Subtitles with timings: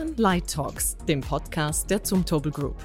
[0.00, 2.76] hören Light Talks, dem Podcast der Zumtobel Group.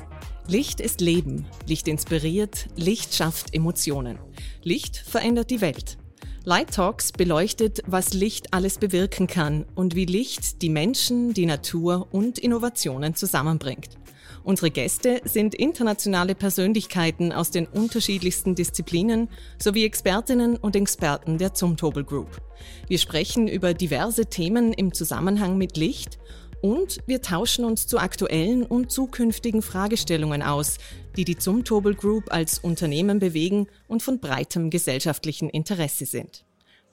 [0.48, 4.20] Licht ist Leben, Licht inspiriert, Licht schafft Emotionen.
[4.64, 5.98] Licht verändert die Welt.
[6.44, 12.08] Light Talks beleuchtet, was Licht alles bewirken kann und wie Licht die Menschen, die Natur
[12.12, 13.98] und Innovationen zusammenbringt.
[14.44, 22.04] Unsere Gäste sind internationale Persönlichkeiten aus den unterschiedlichsten Disziplinen sowie Expertinnen und Experten der Zumtobel
[22.04, 22.42] Group.
[22.88, 26.20] Wir sprechen über diverse Themen im Zusammenhang mit Licht
[26.66, 30.80] und wir tauschen uns zu aktuellen und zukünftigen Fragestellungen aus,
[31.16, 36.44] die die Zumtobel Group als Unternehmen bewegen und von breitem gesellschaftlichen Interesse sind.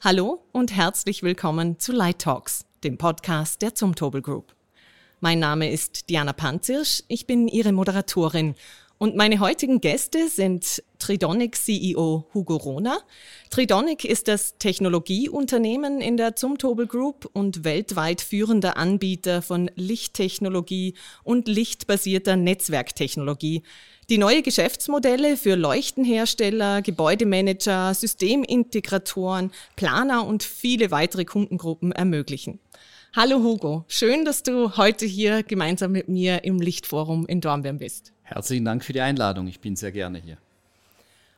[0.03, 4.55] Hallo und herzlich willkommen zu Light Talks, dem Podcast der Zumtobel Group.
[5.21, 8.57] Mein Name ist Diana Panzirsch, ich bin Ihre Moderatorin
[9.03, 13.01] und meine heutigen Gäste sind Tridonic CEO Hugo Rohner.
[13.51, 20.95] Tridonic ist das Technologieunternehmen in der Zumtobel Group und weltweit führender Anbieter von Lichttechnologie
[21.25, 23.65] und lichtbasierter Netzwerktechnologie.
[24.09, 32.61] Die neue Geschäftsmodelle für Leuchtenhersteller, Gebäudemanager, Systemintegratoren, Planer und viele weitere Kundengruppen ermöglichen.
[33.17, 38.13] Hallo Hugo, schön, dass du heute hier gemeinsam mit mir im Lichtforum in Dornbirn bist.
[38.35, 40.39] Herzlichen Dank für die Einladung, ich bin sehr gerne hier.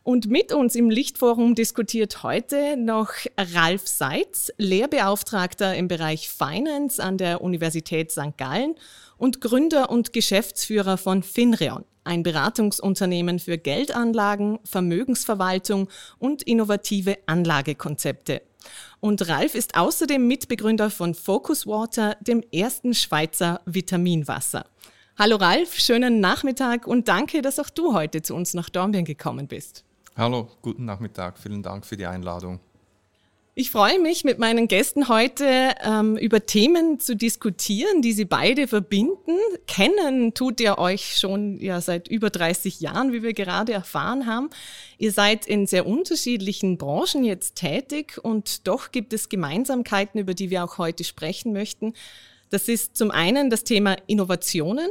[0.04, 7.18] Und mit uns im Lichtforum diskutiert heute noch Ralf Seitz, Lehrbeauftragter im Bereich Finance an
[7.18, 8.36] der Universität St.
[8.36, 8.76] Gallen
[9.16, 15.88] und Gründer und Geschäftsführer von Finreon, ein Beratungsunternehmen für Geldanlagen, Vermögensverwaltung
[16.20, 18.40] und innovative Anlagekonzepte.
[19.00, 24.66] Und Ralf ist außerdem Mitbegründer von Focus Water, dem ersten Schweizer Vitaminwasser.
[25.16, 29.46] Hallo Ralf, schönen Nachmittag und danke, dass auch du heute zu uns nach Dornbirn gekommen
[29.46, 29.84] bist.
[30.16, 32.58] Hallo, guten Nachmittag, vielen Dank für die Einladung.
[33.54, 38.66] Ich freue mich, mit meinen Gästen heute ähm, über Themen zu diskutieren, die sie beide
[38.66, 39.38] verbinden.
[39.68, 44.50] Kennen tut ihr euch schon ja seit über 30 Jahren, wie wir gerade erfahren haben.
[44.98, 50.50] Ihr seid in sehr unterschiedlichen Branchen jetzt tätig und doch gibt es Gemeinsamkeiten, über die
[50.50, 51.94] wir auch heute sprechen möchten.
[52.54, 54.88] Das ist zum einen das Thema Innovationen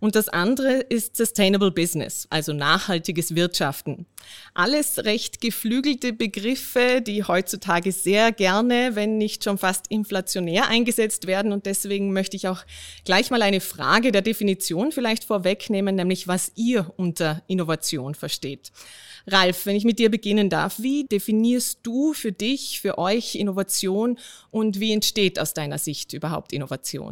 [0.00, 4.06] und das andere ist Sustainable Business, also nachhaltiges Wirtschaften.
[4.52, 11.52] Alles recht geflügelte Begriffe, die heutzutage sehr gerne, wenn nicht schon fast inflationär eingesetzt werden.
[11.52, 12.64] Und deswegen möchte ich auch
[13.04, 18.72] gleich mal eine Frage der Definition vielleicht vorwegnehmen, nämlich was ihr unter Innovation versteht.
[19.26, 24.18] Ralf, wenn ich mit dir beginnen darf, wie definierst du für dich, für euch Innovation
[24.50, 27.03] und wie entsteht aus deiner Sicht überhaupt Innovation?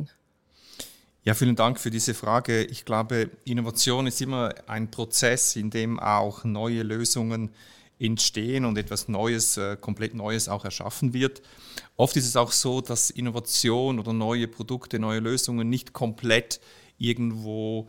[1.25, 2.65] Ja, vielen Dank für diese Frage.
[2.65, 7.51] Ich glaube, Innovation ist immer ein Prozess, in dem auch neue Lösungen
[8.01, 11.41] entstehen und etwas Neues, äh, komplett Neues auch erschaffen wird.
[11.97, 16.61] Oft ist es auch so, dass Innovation oder neue Produkte, neue Lösungen nicht komplett
[16.99, 17.89] irgendwo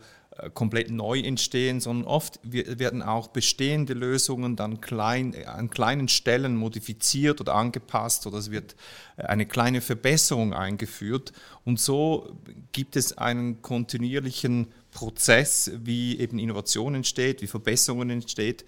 [0.52, 6.56] komplett neu entstehen, sondern oft werden auch bestehende Lösungen dann klein, äh, an kleinen Stellen
[6.56, 8.74] modifiziert oder angepasst oder es wird
[9.16, 11.32] äh, eine kleine Verbesserung eingeführt.
[11.64, 12.36] Und so
[12.72, 18.64] gibt es einen kontinuierlichen Prozess, wie eben Innovation entsteht, wie Verbesserungen entsteht.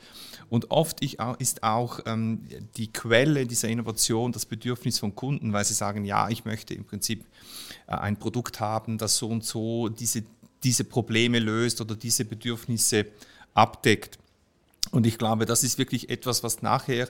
[0.49, 2.43] Und oft ist auch ähm,
[2.77, 6.85] die Quelle dieser Innovation das Bedürfnis von Kunden, weil sie sagen, ja, ich möchte im
[6.85, 7.25] Prinzip
[7.87, 10.25] ein Produkt haben, das so und so diese
[10.65, 13.07] diese Probleme löst oder diese Bedürfnisse
[13.55, 14.19] abdeckt.
[14.91, 17.09] Und ich glaube, das ist wirklich etwas, was nachher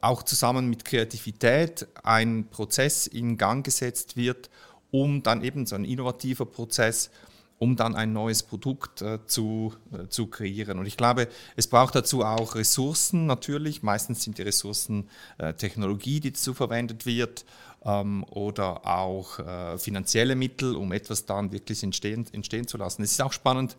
[0.00, 4.50] auch zusammen mit Kreativität ein Prozess in Gang gesetzt wird,
[4.90, 7.10] um dann eben so ein innovativer Prozess,
[7.58, 10.78] um dann ein neues Produkt äh, zu, äh, zu kreieren.
[10.78, 13.82] Und ich glaube, es braucht dazu auch Ressourcen natürlich.
[13.82, 15.08] Meistens sind die Ressourcen
[15.38, 17.44] äh, Technologie, die dazu verwendet wird
[17.84, 23.02] ähm, oder auch äh, finanzielle Mittel, um etwas dann wirklich entstehen, entstehen zu lassen.
[23.02, 23.76] Es ist auch spannend,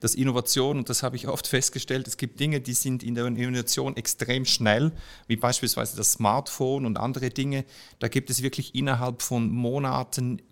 [0.00, 3.26] dass Innovation, und das habe ich oft festgestellt, es gibt Dinge, die sind in der
[3.26, 4.92] Innovation extrem schnell,
[5.26, 7.64] wie beispielsweise das Smartphone und andere Dinge.
[7.98, 10.42] Da gibt es wirklich innerhalb von Monaten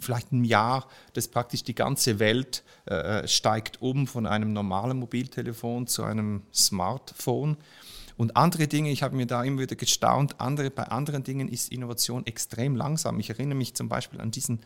[0.00, 5.86] vielleicht ein Jahr, dass praktisch die ganze Welt äh, steigt um von einem normalen Mobiltelefon
[5.86, 7.56] zu einem Smartphone.
[8.18, 11.70] Und andere Dinge, ich habe mir da immer wieder gestaunt, andere, bei anderen Dingen ist
[11.70, 13.20] Innovation extrem langsam.
[13.20, 14.58] Ich erinnere mich zum Beispiel an diesen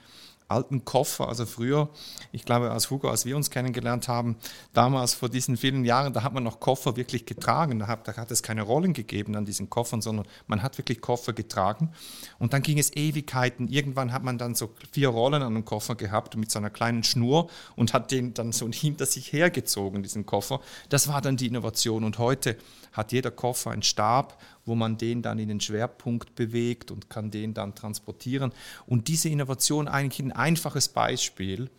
[0.52, 1.28] alten Koffer.
[1.28, 1.88] Also früher,
[2.30, 4.36] ich glaube, als Hugo, als wir uns kennengelernt haben,
[4.72, 7.78] damals vor diesen vielen Jahren, da hat man noch Koffer wirklich getragen.
[7.78, 11.00] Da hat, da hat es keine Rollen gegeben an diesen Koffern, sondern man hat wirklich
[11.00, 11.90] Koffer getragen.
[12.38, 13.68] Und dann ging es Ewigkeiten.
[13.68, 17.02] Irgendwann hat man dann so vier Rollen an einem Koffer gehabt mit so einer kleinen
[17.02, 20.60] Schnur und hat den dann so hinter sich hergezogen, diesen Koffer.
[20.88, 22.04] Das war dann die Innovation.
[22.04, 22.56] Und heute
[22.92, 27.30] hat jeder Koffer ein Stab, wo man den dann in den Schwerpunkt bewegt und kann
[27.30, 28.52] den dann transportieren.
[28.86, 31.70] Und diese Innovation eigentlich ein einfaches Beispiel,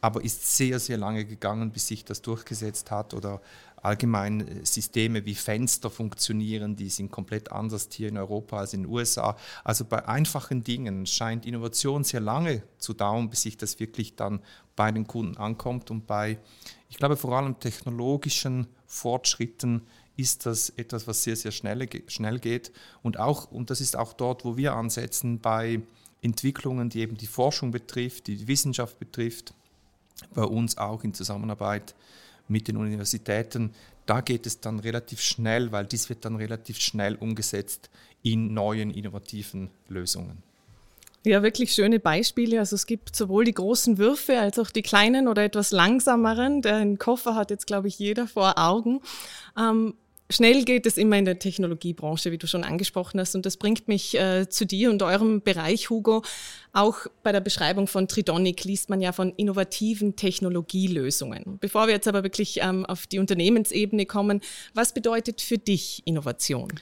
[0.00, 3.40] aber ist sehr, sehr lange gegangen, bis sich das durchgesetzt hat oder
[3.82, 8.82] allgemein äh, Systeme wie Fenster funktionieren, die sind komplett anders hier in Europa als in
[8.82, 9.36] den USA.
[9.64, 14.40] Also bei einfachen Dingen scheint Innovation sehr lange zu dauern, bis sich das wirklich dann
[14.76, 16.38] bei den Kunden ankommt und bei,
[16.88, 19.82] ich glaube vor allem technologischen Fortschritten
[20.16, 22.72] ist das etwas, was sehr, sehr schnell, schnell geht.
[23.02, 25.80] Und auch, und das ist auch dort, wo wir ansetzen, bei
[26.20, 29.54] Entwicklungen, die eben die Forschung betrifft, die, die Wissenschaft betrifft,
[30.34, 31.94] bei uns auch in Zusammenarbeit
[32.48, 33.72] mit den Universitäten.
[34.06, 37.90] Da geht es dann relativ schnell, weil dies wird dann relativ schnell umgesetzt
[38.22, 40.42] in neuen innovativen Lösungen.
[41.24, 42.58] Ja, wirklich schöne Beispiele.
[42.58, 46.62] Also es gibt sowohl die großen Würfe als auch die kleinen oder etwas langsameren.
[46.62, 49.00] Den Koffer hat jetzt, glaube ich, jeder vor Augen.
[49.56, 49.94] Ähm,
[50.32, 53.34] Schnell geht es immer in der Technologiebranche, wie du schon angesprochen hast.
[53.34, 56.22] Und das bringt mich äh, zu dir und eurem Bereich, Hugo.
[56.72, 61.58] Auch bei der Beschreibung von Tridonic liest man ja von innovativen Technologielösungen.
[61.60, 64.40] Bevor wir jetzt aber wirklich ähm, auf die Unternehmensebene kommen,
[64.74, 66.72] was bedeutet für dich Innovation?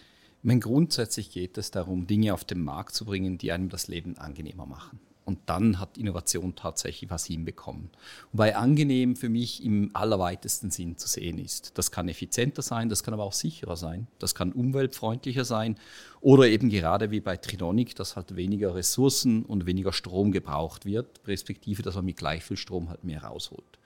[0.43, 4.17] Mein grundsätzlich geht es darum, Dinge auf den Markt zu bringen, die einem das Leben
[4.17, 5.01] angenehmer machen.
[5.25, 7.91] Und dann hat Innovation tatsächlich was hinbekommen.
[8.33, 11.79] Wobei angenehm für mich im allerweitesten Sinn zu sehen ist.
[11.79, 15.77] Das kann effizienter sein, das kann aber auch sicherer sein, das kann umweltfreundlicher sein
[16.21, 21.21] oder eben gerade wie bei Tridonic, dass halt weniger Ressourcen und weniger Strom gebraucht wird,
[21.27, 23.79] respektive, dass man mit gleich viel Strom halt mehr rausholt.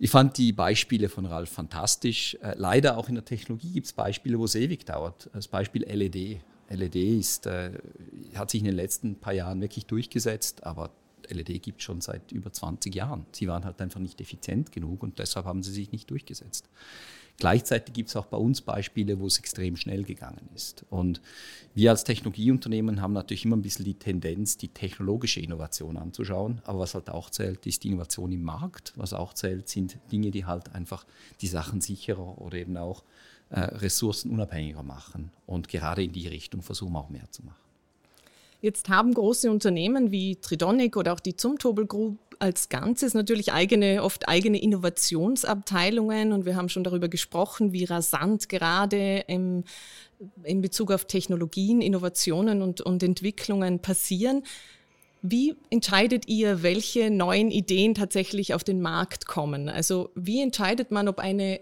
[0.00, 2.36] Ich fand die Beispiele von Ralf fantastisch.
[2.40, 5.28] Äh, leider auch in der Technologie gibt es Beispiele, wo es ewig dauert.
[5.32, 6.40] Das Beispiel LED.
[6.68, 7.72] LED ist, äh,
[8.34, 10.90] hat sich in den letzten paar Jahren wirklich durchgesetzt, aber
[11.28, 13.26] LED gibt es schon seit über 20 Jahren.
[13.32, 16.68] Sie waren halt einfach nicht effizient genug und deshalb haben sie sich nicht durchgesetzt.
[17.38, 20.84] Gleichzeitig gibt es auch bei uns Beispiele, wo es extrem schnell gegangen ist.
[20.90, 21.20] Und
[21.72, 26.60] wir als Technologieunternehmen haben natürlich immer ein bisschen die Tendenz, die technologische Innovation anzuschauen.
[26.64, 28.92] Aber was halt auch zählt, ist die Innovation im Markt.
[28.96, 31.06] Was auch zählt, sind Dinge, die halt einfach
[31.40, 33.04] die Sachen sicherer oder eben auch
[33.50, 35.30] äh, ressourcenunabhängiger machen.
[35.46, 37.56] Und gerade in die Richtung versuchen wir auch mehr zu machen.
[38.60, 44.02] Jetzt haben große Unternehmen wie Tridonic oder auch die Zumtobel Group als Ganzes natürlich eigene,
[44.02, 49.64] oft eigene Innovationsabteilungen und wir haben schon darüber gesprochen, wie rasant gerade im,
[50.42, 54.42] in Bezug auf Technologien, Innovationen und, und Entwicklungen passieren.
[55.22, 59.68] Wie entscheidet ihr, welche neuen Ideen tatsächlich auf den Markt kommen?
[59.68, 61.60] Also wie entscheidet man, ob eine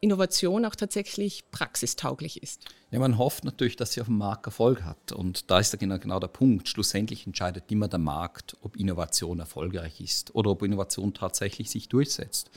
[0.00, 2.66] Innovation auch tatsächlich praxistauglich ist?
[2.90, 5.12] Ja, man hofft natürlich, dass sie auf dem Markt Erfolg hat.
[5.12, 6.68] Und da ist ja genau, genau der Punkt.
[6.68, 12.50] Schlussendlich entscheidet immer der Markt, ob Innovation erfolgreich ist oder ob Innovation tatsächlich sich durchsetzt,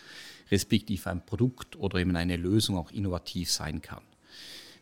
[0.52, 4.04] respektive ein Produkt oder eben eine Lösung auch innovativ sein kann.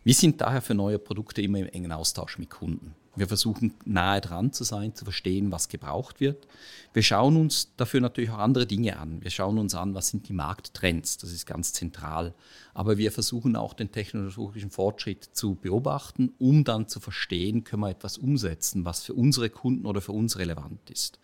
[0.04, 2.96] Wir sind daher für neue Produkte immer im engen Austausch mit Kunden.
[3.18, 6.48] Wir versuchen nahe dran zu sein, zu verstehen, was gebraucht wird.
[6.94, 9.24] Wir schauen uns dafür natürlich auch andere Dinge an.
[9.24, 11.18] Wir schauen uns an, was sind die Markttrends.
[11.18, 12.36] Das ist ganz zentral.
[12.76, 17.90] Aber wir versuchen auch den technologischen Fortschritt zu beobachten, um dann zu verstehen, können wir
[17.90, 21.20] etwas umsetzen, was für unsere Kunden oder für uns relevant ist.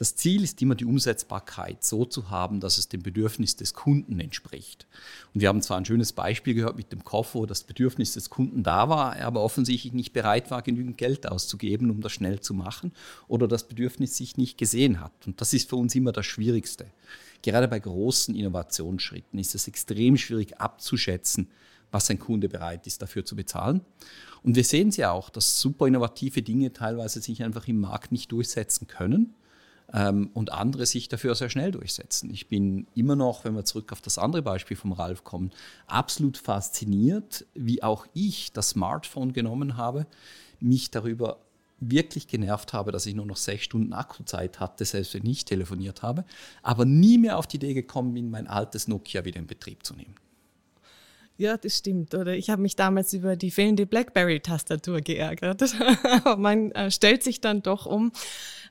[0.00, 4.18] Das Ziel ist immer die Umsetzbarkeit so zu haben, dass es dem Bedürfnis des Kunden
[4.18, 4.86] entspricht.
[5.34, 8.30] Und wir haben zwar ein schönes Beispiel gehört mit dem Koffer, wo das Bedürfnis des
[8.30, 12.40] Kunden da war, er aber offensichtlich nicht bereit war, genügend Geld auszugeben, um das schnell
[12.40, 12.92] zu machen
[13.28, 15.12] oder das Bedürfnis sich nicht gesehen hat.
[15.26, 16.86] Und das ist für uns immer das Schwierigste.
[17.42, 21.48] Gerade bei großen Innovationsschritten ist es extrem schwierig abzuschätzen,
[21.90, 23.80] was ein Kunde bereit ist, dafür zu bezahlen.
[24.42, 28.12] Und wir sehen es ja auch, dass super innovative Dinge teilweise sich einfach im Markt
[28.12, 29.34] nicht durchsetzen können
[29.92, 32.30] ähm, und andere sich dafür sehr schnell durchsetzen.
[32.30, 35.50] Ich bin immer noch, wenn wir zurück auf das andere Beispiel vom Ralf kommen,
[35.86, 40.06] absolut fasziniert, wie auch ich das Smartphone genommen habe,
[40.60, 41.38] mich darüber
[41.80, 46.02] wirklich genervt habe, dass ich nur noch sechs Stunden Akkuzeit hatte, selbst wenn ich telefoniert
[46.02, 46.24] habe,
[46.62, 49.94] aber nie mehr auf die Idee gekommen bin, mein altes Nokia wieder in Betrieb zu
[49.94, 50.14] nehmen.
[51.38, 52.14] Ja, das stimmt.
[52.14, 55.74] Oder ich habe mich damals über die fehlende BlackBerry-Tastatur geärgert.
[56.36, 58.12] Man äh, stellt sich dann doch um.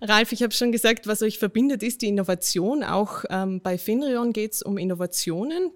[0.01, 2.84] Ralf, ich habe schon gesagt, was euch verbindet, ist die Innovation.
[2.84, 5.72] Auch ähm, bei Finrion geht es um Innovationen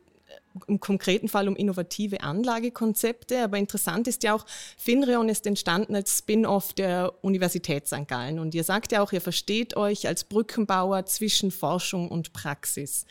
[0.67, 3.43] im konkreten Fall um innovative Anlagekonzepte.
[3.43, 4.45] Aber interessant ist ja auch,
[4.77, 8.07] Finreon ist entstanden als Spin-off der Universität St.
[8.07, 8.39] Gallen.
[8.39, 13.05] Und ihr sagt ja auch, ihr versteht euch als Brückenbauer zwischen Forschung und Praxis.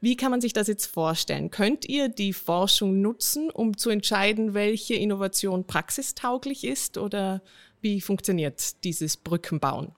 [0.00, 1.50] Wie kann man sich das jetzt vorstellen?
[1.50, 6.98] Könnt ihr die Forschung nutzen, um zu entscheiden, welche Innovation praxistauglich ist?
[6.98, 7.42] Oder
[7.80, 9.92] wie funktioniert dieses Brückenbauen?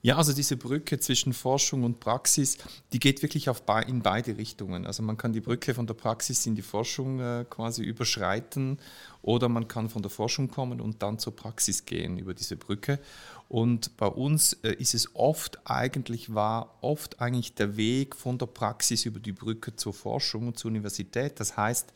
[0.00, 2.56] Ja, also diese Brücke zwischen Forschung und Praxis,
[2.92, 4.86] die geht wirklich auf be in beide Richtungen.
[4.86, 8.78] Also man kann die Brücke von der Praxis in die Forschung äh, quasi überschreiten
[9.22, 13.00] oder man kann von der Forschung kommen und dann zur Praxis gehen über diese Brücke.
[13.48, 18.46] Und bei uns äh, ist es oft eigentlich war oft eigentlich der Weg von der
[18.46, 21.40] Praxis über die Brücke zur Forschung und zur Universität.
[21.40, 21.92] Das heißt,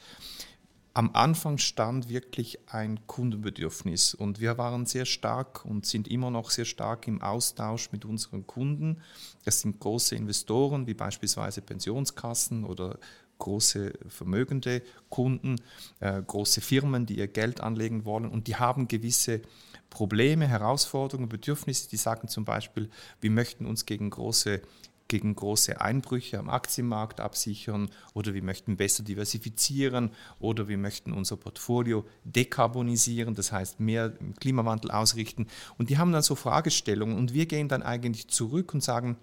[0.94, 6.50] am Anfang stand wirklich ein Kundenbedürfnis und wir waren sehr stark und sind immer noch
[6.50, 9.00] sehr stark im Austausch mit unseren Kunden.
[9.44, 12.98] Das sind große Investoren wie beispielsweise Pensionskassen oder
[13.38, 15.56] große vermögende Kunden,
[16.00, 19.40] äh, große Firmen, die ihr Geld anlegen wollen und die haben gewisse
[19.88, 21.88] Probleme, Herausforderungen, Bedürfnisse.
[21.88, 22.88] Die sagen zum Beispiel,
[23.20, 24.62] wir möchten uns gegen große
[25.12, 31.36] gegen große Einbrüche am Aktienmarkt absichern oder wir möchten besser diversifizieren oder wir möchten unser
[31.36, 35.48] Portfolio dekarbonisieren, das heißt mehr im Klimawandel ausrichten.
[35.76, 39.18] Und die haben dann so Fragestellungen und wir gehen dann eigentlich zurück und sagen,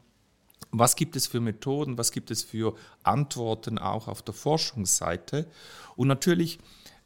[0.69, 5.47] was gibt es für Methoden, was gibt es für Antworten auch auf der Forschungsseite?
[5.95, 6.59] Und natürlich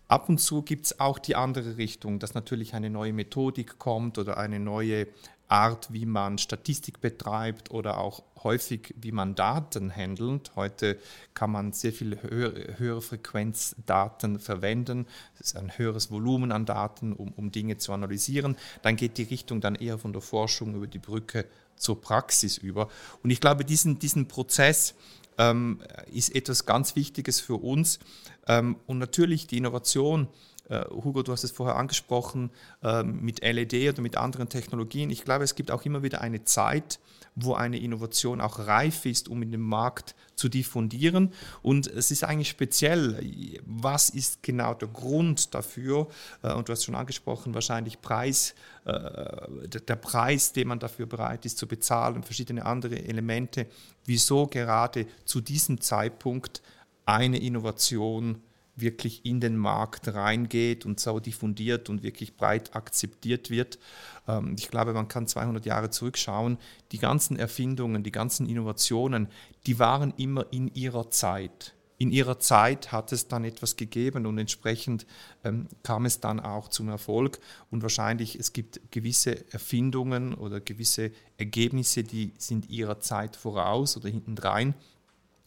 [0.10, 4.20] Ab und zu gibt es auch die andere Richtung, dass natürlich eine neue Methodik kommt
[4.20, 5.08] oder eine neue
[5.54, 10.52] Art, wie man Statistik betreibt oder auch häufig, wie man Daten handelt.
[10.56, 10.98] Heute
[11.36, 15.06] kann man sehr viel höhere, höhere Frequenzdaten verwenden.
[15.36, 18.58] Es ist ein höheres Volumen an Daten, um, um Dinge zu analysieren.
[18.82, 21.46] Dann geht die Richtung dann eher von der Forschung über die Brücke
[21.76, 22.90] zur Praxis über.
[23.22, 24.96] Und ich glaube, diesen, diesen Prozess
[25.38, 28.00] ähm, ist etwas ganz Wichtiges für uns.
[28.48, 30.30] Ähm, und natürlich die Innovation
[30.70, 32.50] Hugo, du hast es vorher angesprochen,
[32.84, 35.10] uh, mit LED oder mit anderen Technologien.
[35.10, 37.00] Ich glaube, es gibt auch immer wieder eine Zeit,
[37.36, 41.34] wo eine Innovation auch reif ist, um in den Markt zu diffundieren.
[41.62, 46.08] Und es ist eigentlich speziell, was ist genau der Grund dafür?
[46.44, 48.56] Uh, und du hast schon angesprochen, wahrscheinlich Preis,
[48.86, 53.68] der Preis, den man dafür bereit ist zu bezahlen, verschiedene andere Elemente.
[54.04, 56.62] Wieso gerade zu diesem Zeitpunkt
[57.06, 58.42] eine Innovation
[58.76, 63.80] wirklich in den Markt reingeht und so diffundiert und wirklich breit akzeptiert wird.
[64.28, 66.58] Ähm, ich glaube, man kann 200 Jahre zurückschauen.
[66.92, 69.28] Die ganzen Erfindungen, die ganzen Innovationen,
[69.68, 71.76] die waren immer in ihrer Zeit.
[72.00, 75.06] In ihrer Zeit hat es dann etwas gegeben und entsprechend
[75.44, 77.40] ähm, kam es dann auch zum Erfolg.
[77.70, 84.10] Und wahrscheinlich, es gibt gewisse Erfindungen oder gewisse Ergebnisse, die sind ihrer Zeit voraus oder
[84.10, 84.74] hintendrein.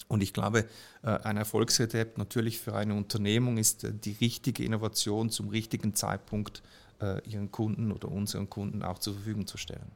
[0.09, 0.67] Und ich glaube,
[1.03, 6.63] äh, ein Erfolgsrezept natürlich für eine Unternehmung ist äh, die richtige Innovation zum richtigen Zeitpunkt
[7.01, 9.91] äh, ihren Kunden oder unseren Kunden auch zur Verfügung zu stellen.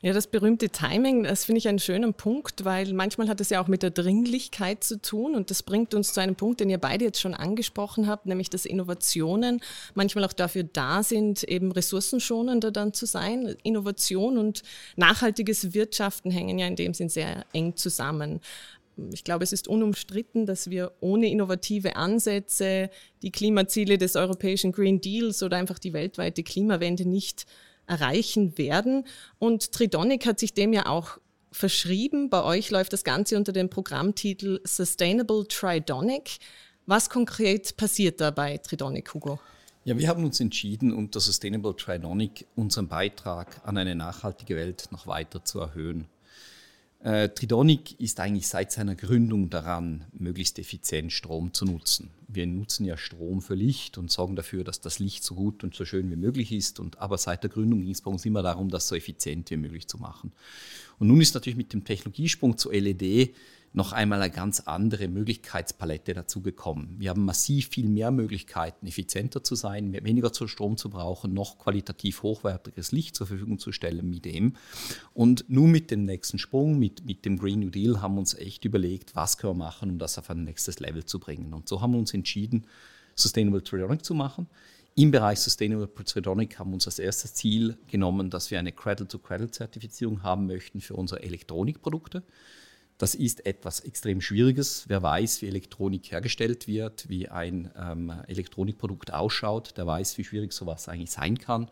[0.00, 3.62] Ja, das berühmte Timing, das finde ich einen schönen Punkt, weil manchmal hat es ja
[3.62, 6.76] auch mit der Dringlichkeit zu tun und das bringt uns zu einem Punkt, den ihr
[6.76, 9.62] beide jetzt schon angesprochen habt, nämlich dass Innovationen
[9.94, 13.56] manchmal auch dafür da sind, eben ressourcenschonender dann zu sein.
[13.62, 14.62] Innovation und
[14.96, 18.40] nachhaltiges Wirtschaften hängen ja in dem Sinn sehr eng zusammen
[19.12, 22.90] ich glaube, es ist unumstritten, dass wir ohne innovative Ansätze
[23.22, 27.46] die Klimaziele des europäischen Green Deals oder einfach die weltweite Klimawende nicht
[27.86, 29.06] erreichen werden.
[29.38, 31.18] Und Tridonic hat sich dem ja auch
[31.50, 32.30] verschrieben.
[32.30, 36.38] Bei euch läuft das Ganze unter dem Programmtitel Sustainable Tridonic.
[36.86, 39.40] Was konkret passiert da bei Tridonic, Hugo?
[39.84, 45.06] Ja, wir haben uns entschieden, unter Sustainable Tridonic unseren Beitrag an eine nachhaltige Welt noch
[45.06, 46.08] weiter zu erhöhen.
[47.04, 52.08] Äh, Tridonic ist eigentlich seit seiner Gründung daran, möglichst effizient Strom zu nutzen.
[52.28, 55.74] Wir nutzen ja Strom für Licht und sorgen dafür, dass das Licht so gut und
[55.74, 56.80] so schön wie möglich ist.
[56.80, 59.58] Und, aber seit der Gründung ging es bei uns immer darum, das so effizient wie
[59.58, 60.32] möglich zu machen.
[60.98, 63.34] Und nun ist natürlich mit dem Technologiesprung zu LED
[63.74, 66.94] noch einmal eine ganz andere Möglichkeitspalette dazu gekommen.
[66.98, 72.22] Wir haben massiv viel mehr Möglichkeiten, effizienter zu sein, weniger Strom zu brauchen, noch qualitativ
[72.22, 74.54] hochwertiges Licht zur Verfügung zu stellen mit dem.
[75.12, 78.34] Und nun mit dem nächsten Sprung, mit, mit dem Green New Deal, haben wir uns
[78.34, 81.52] echt überlegt, was können wir machen, um das auf ein nächstes Level zu bringen.
[81.52, 82.66] Und so haben wir uns entschieden,
[83.16, 84.46] Sustainable Tridonic zu machen.
[84.94, 90.22] Im Bereich Sustainable Tridonic haben wir uns als erstes Ziel genommen, dass wir eine Cradle-to-Cradle-Zertifizierung
[90.22, 92.22] haben möchten für unsere Elektronikprodukte.
[92.98, 94.84] Das ist etwas extrem Schwieriges.
[94.86, 100.52] Wer weiß, wie Elektronik hergestellt wird, wie ein ähm, Elektronikprodukt ausschaut, der weiß, wie schwierig
[100.52, 101.68] sowas eigentlich sein kann.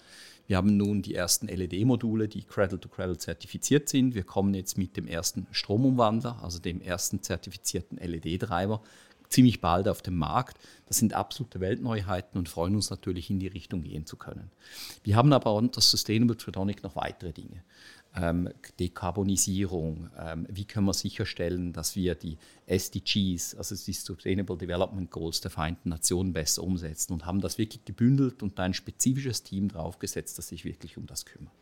[0.49, 4.17] Wir haben nun die ersten LED-Module, die Cradle-to-Cradle -Cradle zertifiziert sind.
[4.17, 8.83] Wir kommen jetzt mit dem ersten Stromumwandler, also dem ersten zertifizierten LED-Treiber,
[9.29, 10.59] ziemlich bald auf dem Markt.
[10.87, 14.51] Das sind absolute Weltneuheiten und freuen uns natürlich in die Richtung gehen zu können.
[15.05, 17.63] Wir haben aber unter Sustainable Tridonic noch weitere Dinge
[18.15, 25.11] ähm, Dekarbonisierung, ähm, wie können wir sicherstellen, dass wir die SDGs, also die Sustainable Development
[25.11, 29.43] Goals der Vereinten Nationen besser umsetzen und haben das wirklich gebündelt und da ein spezifisches
[29.43, 31.53] Team draufgesetzt, das sich wirklich um das kümmert.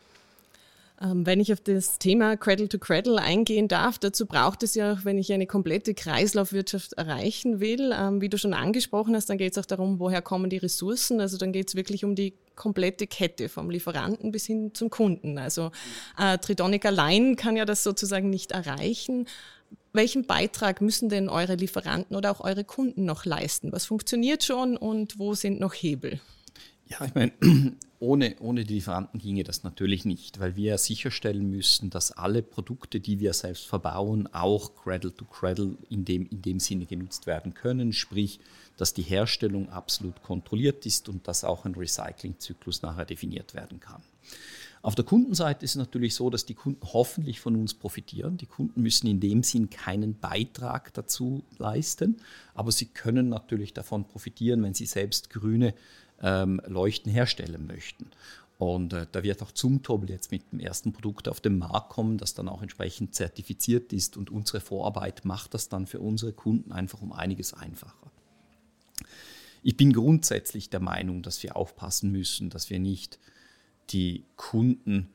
[1.02, 4.92] Ähm, wenn ich auf das Thema Cradle to Cradle eingehen darf, dazu braucht es ja
[4.92, 9.38] auch, wenn ich eine komplette Kreislaufwirtschaft erreichen will, ähm, wie du schon angesprochen hast, dann
[9.38, 11.20] geht es auch darum, woher kommen die Ressourcen.
[11.20, 15.38] Also dann geht es wirklich um die komplette Kette vom Lieferanten bis hin zum Kunden.
[15.38, 15.70] Also
[16.18, 19.26] äh, Tridonic allein kann ja das sozusagen nicht erreichen.
[19.94, 23.72] Welchen Beitrag müssen denn eure Lieferanten oder auch eure Kunden noch leisten?
[23.72, 26.20] Was funktioniert schon und wo sind noch Hebel?
[26.88, 27.32] Ja, ich meine,
[28.00, 32.98] ohne, ohne die Lieferanten ginge das natürlich nicht, weil wir sicherstellen müssen, dass alle Produkte,
[32.98, 37.52] die wir selbst verbauen, auch Cradle to Cradle in dem, in dem Sinne genutzt werden
[37.52, 37.92] können.
[37.92, 38.40] Sprich,
[38.78, 44.02] dass die Herstellung absolut kontrolliert ist und dass auch ein Recyclingzyklus nachher definiert werden kann.
[44.82, 48.38] Auf der Kundenseite ist es natürlich so, dass die Kunden hoffentlich von uns profitieren.
[48.38, 52.16] Die Kunden müssen in dem Sinn keinen Beitrag dazu leisten,
[52.54, 55.74] aber sie können natürlich davon profitieren, wenn sie selbst grüne
[56.22, 58.06] ähm, Leuchten herstellen möchten.
[58.58, 62.18] Und äh, da wird auch Zumtobel jetzt mit dem ersten Produkt auf den Markt kommen,
[62.18, 64.18] das dann auch entsprechend zertifiziert ist.
[64.18, 68.10] Und unsere Vorarbeit macht das dann für unsere Kunden einfach um einiges einfacher.
[69.62, 73.18] Ich bin grundsätzlich der Meinung, dass wir aufpassen müssen, dass wir nicht
[73.90, 75.08] die Kunden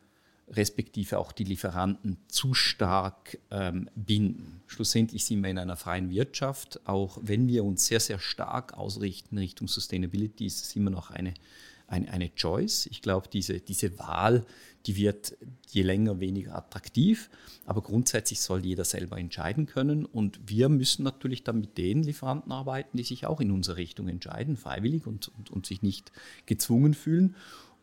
[0.48, 4.62] respektive auch die Lieferanten zu stark ähm, binden.
[4.68, 6.80] Schlussendlich sind wir in einer freien Wirtschaft.
[6.86, 11.34] Auch wenn wir uns sehr, sehr stark ausrichten Richtung Sustainability, ist es immer noch eine,
[11.88, 12.86] eine, eine Choice.
[12.88, 14.46] Ich glaube, diese, diese Wahl,
[14.86, 15.36] die wird
[15.70, 17.32] je länger weniger attraktiv.
[17.66, 20.06] Aber grundsätzlich soll jeder selber entscheiden können.
[20.06, 24.08] Und wir müssen natürlich dann mit den Lieferanten arbeiten, die sich auch in unsere Richtung
[24.08, 26.12] entscheiden, freiwillig und, und, und sich nicht
[26.46, 27.36] gezwungen fühlen.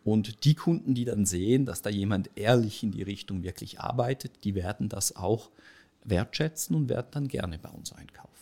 [0.04, 4.44] Und die Kunden, die dann sehen, dass da jemand ehrlich in die Richtung wirklich arbeitet,
[4.44, 5.50] die werden das auch
[6.04, 8.32] wertschätzen und werden dann gerne bei uns einkaufen.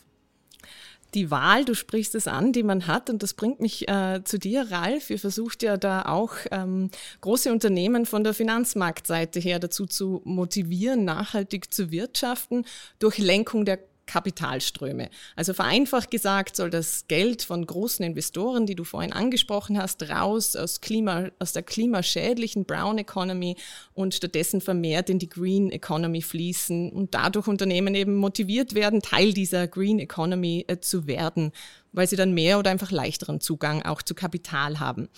[1.15, 4.39] Die Wahl, du sprichst es an, die man hat, und das bringt mich äh, zu
[4.39, 5.11] dir, Ralf.
[5.11, 6.91] Ihr versucht ja da auch ähm,
[7.21, 12.65] große Unternehmen von der Finanzmarktseite her dazu zu motivieren, nachhaltig zu wirtschaften
[13.01, 15.09] durch Lenkung der Kapitalströme.
[15.37, 20.57] Also vereinfacht gesagt soll das Geld von großen Investoren, die du vorhin angesprochen hast, raus
[20.57, 23.55] aus, Klima, aus der klimaschädlichen Brown Economy
[23.95, 29.33] und stattdessen vermehrt in die Green Economy fließen und dadurch Unternehmen eben motiviert werden, Teil
[29.33, 31.53] dieser Green Economy äh, zu werden,
[31.93, 35.09] weil sie dann mehr oder einfach leichteren Zugang auch zu Kapital haben.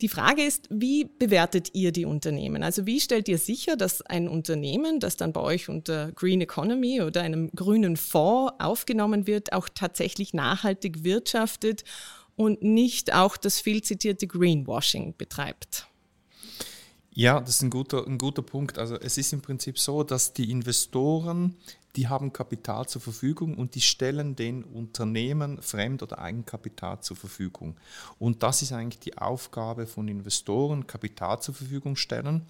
[0.00, 2.62] Die Frage ist, wie bewertet ihr die Unternehmen?
[2.62, 7.00] Also wie stellt ihr sicher, dass ein Unternehmen, das dann bei euch unter Green Economy
[7.00, 11.84] oder einem grünen Fonds aufgenommen wird, auch tatsächlich nachhaltig wirtschaftet
[12.36, 15.86] und nicht auch das viel zitierte Greenwashing betreibt?
[17.14, 18.78] Ja, das ist ein guter, ein guter Punkt.
[18.78, 21.56] Also es ist im Prinzip so, dass die Investoren
[21.96, 27.76] die haben Kapital zur Verfügung und die stellen den Unternehmen Fremd- oder Eigenkapital zur Verfügung.
[28.18, 32.46] Und das ist eigentlich die Aufgabe von Investoren, Kapital zur Verfügung stellen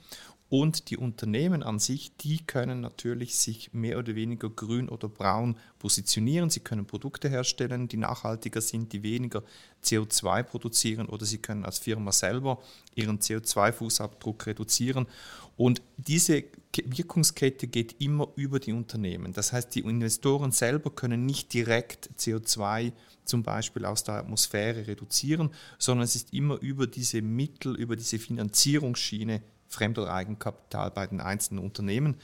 [0.54, 5.56] und die Unternehmen an sich, die können natürlich sich mehr oder weniger grün oder braun
[5.80, 6.48] positionieren.
[6.48, 9.42] Sie können Produkte herstellen, die nachhaltiger sind, die weniger
[9.82, 12.62] CO2 produzieren oder sie können als Firma selber
[12.94, 15.08] ihren CO2-Fußabdruck reduzieren.
[15.56, 16.44] Und diese
[16.84, 19.32] Wirkungskette geht immer über die Unternehmen.
[19.32, 22.92] Das heißt, die Investoren selber können nicht direkt CO2
[23.24, 28.20] zum Beispiel aus der Atmosphäre reduzieren, sondern es ist immer über diese Mittel, über diese
[28.20, 29.42] Finanzierungsschiene
[29.74, 32.16] Fremd- oder Eigenkapital bei den einzelnen Unternehmen.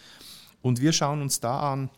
[0.63, 1.91] Und wir schauen uns da an,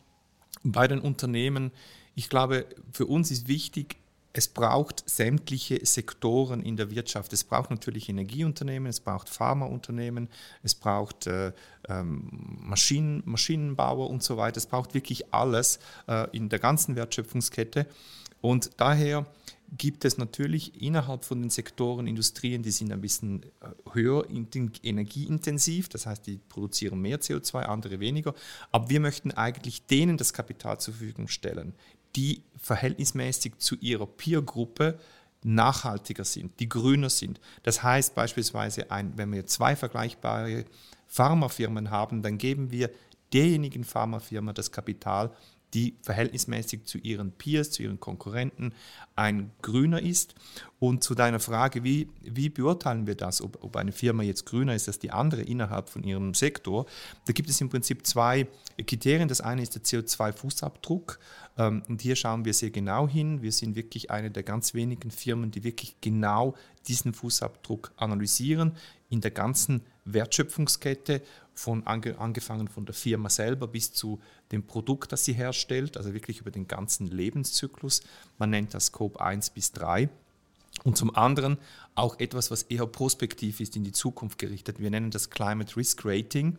[0.62, 1.73] bei den Unternehmen,
[2.15, 3.97] ich glaube, für uns ist wichtig,
[4.35, 7.33] es braucht sämtliche Sektoren in der Wirtschaft.
[7.33, 10.29] Es braucht natürlich Energieunternehmen, es braucht Pharmaunternehmen,
[10.62, 11.53] es braucht äh,
[11.88, 12.31] ähm,
[12.62, 14.57] Maschinen, Maschinenbauer und so weiter.
[14.57, 17.87] Es braucht wirklich alles äh, in der ganzen Wertschöpfungskette.
[18.41, 19.27] Und daher
[19.76, 25.88] gibt es natürlich innerhalb von den Sektoren Industrien, die sind ein bisschen äh, höher energieintensiv,
[25.88, 28.35] das heißt, die produzieren mehr CO2, andere weniger.
[28.70, 31.74] Aber wir möchten eigentlich denen das Kapital zur Verfügung stellen,
[32.16, 34.98] die verhältnismäßig zu ihrer Peergruppe
[35.42, 37.40] nachhaltiger sind, die grüner sind.
[37.62, 40.66] Das heißt beispielsweise, ein, wenn wir zwei vergleichbare
[41.08, 42.90] Pharmafirmen haben, dann geben wir
[43.32, 45.32] derjenigen Pharmafirma das Kapital,
[45.74, 48.74] die verhältnismäßig zu ihren Peers, zu ihren Konkurrenten
[49.16, 50.35] ein grüner ist.
[50.78, 54.74] Und zu deiner Frage, wie, wie beurteilen wir das, ob, ob eine Firma jetzt grüner
[54.74, 56.87] ist als die andere innerhalb von ihrem Sektor?
[57.26, 58.48] Da gibt es im Prinzip zwei
[58.87, 59.28] Kriterien.
[59.28, 61.18] Das eine ist der CO2-Fußabdruck.
[61.56, 63.42] Ähm, und hier schauen wir sehr genau hin.
[63.42, 66.54] Wir sind wirklich eine der ganz wenigen Firmen, die wirklich genau
[66.88, 68.72] diesen Fußabdruck analysieren
[69.08, 71.22] in der ganzen Wertschöpfungskette,
[71.55, 76.15] von ange, angefangen von der Firma selber bis zu dem Produkt, das sie herstellt, also
[76.15, 78.03] wirklich über den ganzen Lebenszyklus.
[78.38, 80.09] Man nennt das Scope 1 bis 3.
[80.85, 81.59] Und zum anderen
[81.95, 84.81] auch etwas, was eher prospektiv ist, in die Zukunft gerichtet.
[84.81, 86.59] Wir nennen das Climate Risk Rating.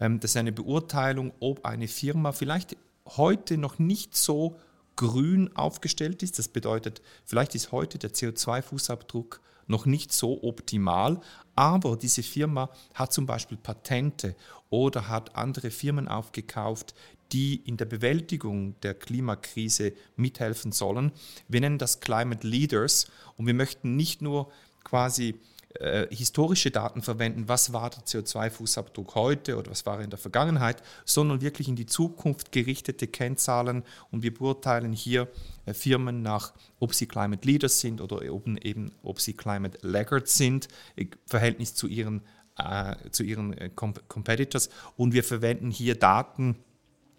[0.00, 4.56] Ähm, das ist eine Beurteilung, ob eine Firma vielleicht heute noch nicht so
[4.96, 6.38] grün aufgestellt ist.
[6.38, 11.20] Das bedeutet, vielleicht ist heute der CO2-Fußabdruck noch nicht so optimal,
[11.54, 14.34] aber diese Firma hat zum Beispiel Patente
[14.70, 16.94] oder hat andere Firmen aufgekauft,
[17.32, 21.12] die in der Bewältigung der Klimakrise mithelfen sollen.
[21.48, 24.50] Wir nennen das Climate Leaders und wir möchten nicht nur
[24.84, 25.38] quasi
[25.80, 30.82] äh, historische Daten verwenden, was war der CO2-Fußabdruck heute oder was war in der Vergangenheit,
[31.04, 33.82] sondern wirklich in die Zukunft gerichtete Kennzahlen.
[34.10, 35.28] Und wir beurteilen hier
[35.64, 40.36] äh, Firmen nach, ob sie Climate Leaders sind oder eben, eben ob sie Climate Laggards
[40.36, 42.22] sind, im Verhältnis zu ihren,
[42.58, 44.68] äh, zu ihren äh, Competitors.
[44.96, 46.56] Und wir verwenden hier Daten,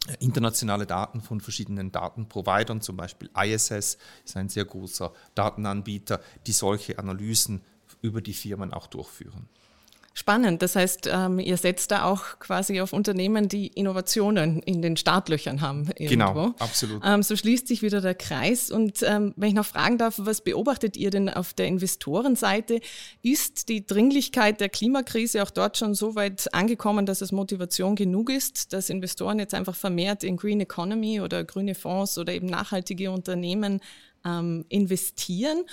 [0.08, 6.52] äh, internationale Daten von verschiedenen Datenprovidern, zum Beispiel ISS ist ein sehr großer Datenanbieter, die
[6.52, 7.62] solche Analysen
[8.04, 9.50] über die Firmen auch durchführen.
[10.16, 10.62] Spannend.
[10.62, 15.62] Das heißt, ähm, ihr setzt da auch quasi auf Unternehmen, die Innovationen in den Startlöchern
[15.62, 15.90] haben.
[15.98, 16.10] Irgendwo.
[16.10, 17.02] Genau, absolut.
[17.04, 18.70] Ähm, so schließt sich wieder der Kreis.
[18.70, 22.80] Und ähm, wenn ich noch fragen darf, was beobachtet ihr denn auf der Investorenseite?
[23.24, 28.30] Ist die Dringlichkeit der Klimakrise auch dort schon so weit angekommen, dass es Motivation genug
[28.30, 33.10] ist, dass Investoren jetzt einfach vermehrt in Green Economy oder grüne Fonds oder eben nachhaltige
[33.10, 33.82] Unternehmen
[34.26, 35.64] ähm, investieren?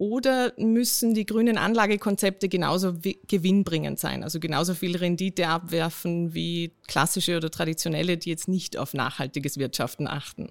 [0.00, 2.94] Oder müssen die grünen Anlagekonzepte genauso
[3.28, 8.94] gewinnbringend sein, also genauso viel Rendite abwerfen wie klassische oder traditionelle, die jetzt nicht auf
[8.94, 10.48] nachhaltiges Wirtschaften achten?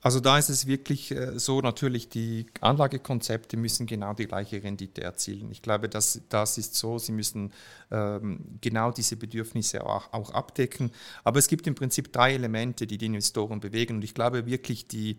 [0.00, 5.02] Also da ist es wirklich äh, so, natürlich, die Anlagekonzepte müssen genau die gleiche Rendite
[5.02, 5.50] erzielen.
[5.50, 7.52] Ich glaube, das, das ist so, sie müssen
[7.90, 10.92] ähm, genau diese Bedürfnisse auch, auch abdecken.
[11.24, 13.96] Aber es gibt im Prinzip drei Elemente, die die Investoren bewegen.
[13.96, 15.16] Und ich glaube wirklich, die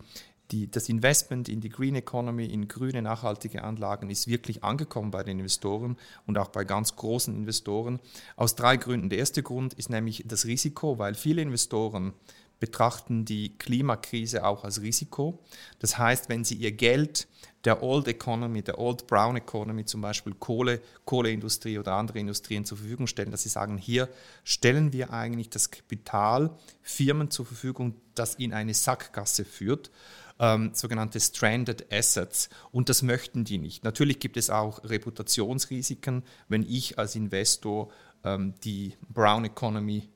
[0.51, 5.23] die, das Investment in die Green Economy, in grüne, nachhaltige Anlagen ist wirklich angekommen bei
[5.23, 7.99] den Investoren und auch bei ganz großen Investoren.
[8.35, 9.09] Aus drei Gründen.
[9.09, 12.13] Der erste Grund ist nämlich das Risiko, weil viele Investoren
[12.59, 15.39] betrachten die Klimakrise auch als Risiko.
[15.79, 17.27] Das heißt, wenn sie ihr Geld
[17.65, 22.77] der Old Economy, der Old Brown Economy, zum Beispiel Kohle, Kohleindustrie oder andere Industrien zur
[22.77, 24.09] Verfügung stellen, dass sie sagen, hier
[24.43, 29.91] stellen wir eigentlich das Kapital Firmen zur Verfügung, das in eine Sackgasse führt
[30.39, 32.49] ähm, sogenannte Stranded Assets.
[32.71, 33.83] Und das möchten die nicht.
[33.83, 37.89] Natürlich gibt es auch Reputationsrisiken, wenn ich als Investor
[38.23, 40.09] ähm, die Brown Economy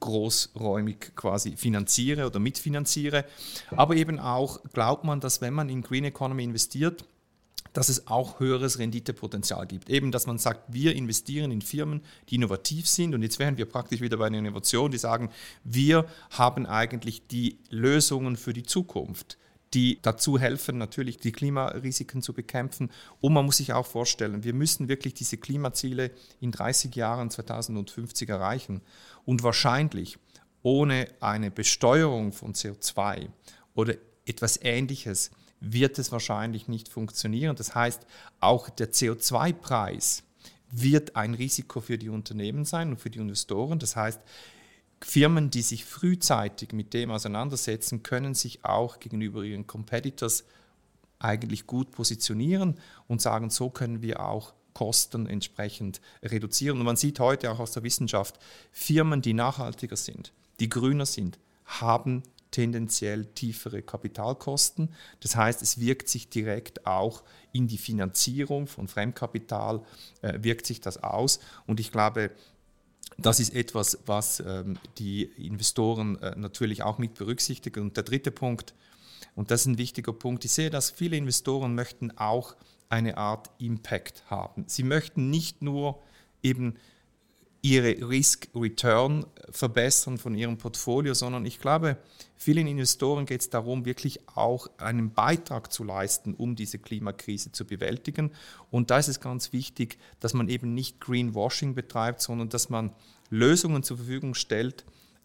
[0.00, 3.24] großräumig quasi finanziere oder mitfinanziere.
[3.70, 7.04] Aber eben auch glaubt man, dass wenn man in Green Economy investiert,
[7.72, 9.90] dass es auch höheres Renditepotenzial gibt.
[9.90, 13.14] Eben, dass man sagt, wir investieren in Firmen, die innovativ sind.
[13.14, 15.30] Und jetzt wären wir praktisch wieder bei einer Innovation, die sagen,
[15.64, 19.38] wir haben eigentlich die Lösungen für die Zukunft
[19.74, 22.90] die dazu helfen, natürlich die Klimarisiken zu bekämpfen.
[23.20, 28.28] Und man muss sich auch vorstellen, wir müssen wirklich diese Klimaziele in 30 Jahren 2050
[28.28, 28.80] erreichen.
[29.24, 30.18] Und wahrscheinlich
[30.62, 33.28] ohne eine Besteuerung von CO2
[33.74, 37.56] oder etwas Ähnliches wird es wahrscheinlich nicht funktionieren.
[37.56, 38.06] Das heißt,
[38.40, 40.22] auch der CO2-Preis
[40.70, 43.78] wird ein Risiko für die Unternehmen sein und für die Investoren.
[43.78, 44.20] Das heißt,
[45.04, 50.44] Firmen, die sich frühzeitig mit dem auseinandersetzen, können sich auch gegenüber ihren Competitors
[51.18, 56.78] eigentlich gut positionieren und sagen, so können wir auch Kosten entsprechend reduzieren.
[56.78, 58.38] Und man sieht heute auch aus der Wissenschaft,
[58.72, 64.88] Firmen, die nachhaltiger sind, die grüner sind, haben tendenziell tiefere Kapitalkosten.
[65.20, 69.82] Das heißt, es wirkt sich direkt auch in die Finanzierung von Fremdkapital,
[70.22, 71.40] äh, wirkt sich das aus.
[71.66, 72.30] Und ich glaube,
[73.18, 77.80] das ist etwas, was ähm, die Investoren äh, natürlich auch mit berücksichtigen.
[77.80, 78.74] Und der dritte Punkt,
[79.34, 82.56] und das ist ein wichtiger Punkt, ich sehe, dass viele Investoren möchten auch
[82.88, 84.64] eine Art Impact haben.
[84.66, 86.02] Sie möchten nicht nur
[86.42, 86.76] eben
[87.64, 91.96] ihre Risk-Return verbessern von ihrem Portfolio, sondern ich glaube,
[92.36, 97.64] vielen Investoren geht es darum, wirklich auch einen Beitrag zu leisten, um diese Klimakrise zu
[97.64, 98.32] bewältigen.
[98.70, 102.92] Und da ist es ganz wichtig, dass man eben nicht Greenwashing betreibt, sondern dass man
[103.30, 104.84] Lösungen zur Verfügung stellt,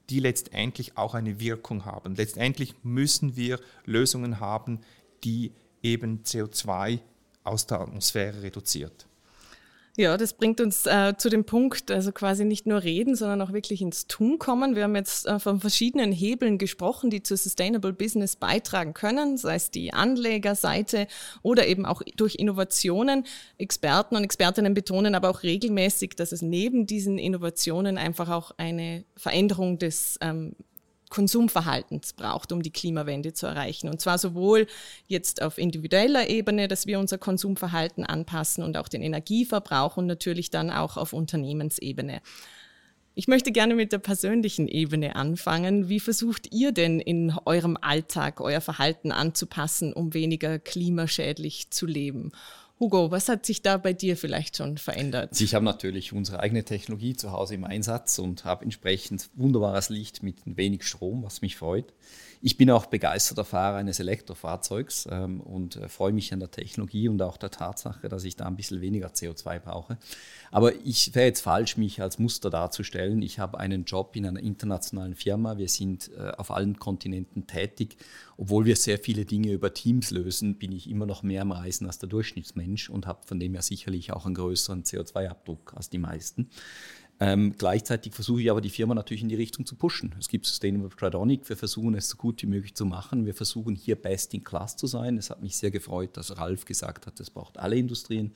[0.09, 2.15] die letztendlich auch eine Wirkung haben.
[2.15, 4.79] Letztendlich müssen wir Lösungen haben,
[5.25, 5.51] die
[5.83, 6.99] eben CO2
[7.43, 9.08] aus der Atmosphäre reduziert.
[9.99, 13.51] Ja, das bringt uns äh, zu dem Punkt, also quasi nicht nur reden, sondern auch
[13.51, 14.77] wirklich ins Tun kommen.
[14.77, 19.55] Wir haben jetzt äh, von verschiedenen Hebeln gesprochen, die zu Sustainable Business beitragen können, sei
[19.55, 21.07] es die Anlegerseite
[21.41, 23.25] oder eben auch durch Innovationen.
[23.57, 29.03] Experten und Expertinnen betonen aber auch regelmäßig, dass es neben diesen Innovationen einfach auch eine
[29.17, 30.55] Veränderung des ähm,
[31.09, 33.89] Konsumverhaltens braucht, um die Klimawende zu erreichen.
[33.89, 34.67] Und zwar sowohl
[35.07, 40.51] jetzt auf individueller Ebene, dass wir unser Konsumverhalten anpassen und auch den Energieverbrauch und natürlich
[40.51, 42.21] dann auch auf Unternehmensebene.
[43.15, 45.89] Ich möchte gerne mit der persönlichen Ebene anfangen.
[45.89, 52.31] Wie versucht ihr denn in eurem Alltag euer Verhalten anzupassen, um weniger klimaschädlich zu leben?
[52.79, 55.39] Hugo, was hat sich da bei dir vielleicht schon verändert?
[55.41, 60.23] Ich habe natürlich unsere eigene Technologie zu Hause im Einsatz und habe entsprechend wunderbares Licht
[60.23, 61.93] mit wenig Strom, was mich freut.
[62.41, 67.09] Ich bin auch begeisterter Fahrer eines Elektrofahrzeugs ähm, und äh, freue mich an der Technologie
[67.09, 69.97] und auch der Tatsache, dass ich da ein bisschen weniger CO2 brauche.
[70.49, 73.21] Aber ich wäre jetzt falsch, mich als Muster darzustellen.
[73.21, 75.57] Ich habe einen Job in einer internationalen Firma.
[75.57, 77.97] Wir sind äh, auf allen Kontinenten tätig.
[78.37, 81.87] Obwohl wir sehr viele Dinge über Teams lösen, bin ich immer noch mehr am Reisen
[81.87, 85.97] als der Durchschnittsmensch und habe von dem her sicherlich auch einen größeren CO2-Abdruck als die
[85.97, 86.49] meisten.
[87.21, 90.15] Ähm, gleichzeitig versuche ich aber die Firma natürlich in die Richtung zu pushen.
[90.17, 93.25] Es gibt Sustainable Tridonic, wir versuchen es so gut wie möglich zu machen.
[93.25, 95.17] Wir versuchen hier best in class zu sein.
[95.17, 98.31] Es hat mich sehr gefreut, dass Ralf gesagt hat, das braucht alle Industrien.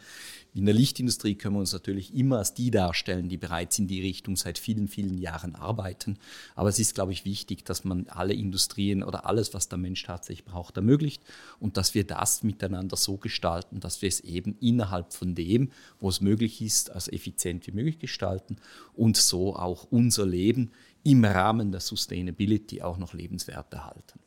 [0.54, 4.02] In der Lichtindustrie können wir uns natürlich immer als die darstellen, die bereits in die
[4.02, 6.17] Richtung seit vielen, vielen Jahren arbeiten.
[6.54, 10.04] Aber es ist, glaube ich, wichtig, dass man alle Industrien oder alles, was der Mensch
[10.04, 11.24] tatsächlich braucht, ermöglicht
[11.58, 16.10] und dass wir das miteinander so gestalten, dass wir es eben innerhalb von dem, wo
[16.10, 18.58] es möglich ist, als effizient wie möglich gestalten
[18.93, 20.71] und so auch unser Leben
[21.03, 24.19] im Rahmen der Sustainability auch noch lebenswert erhalten.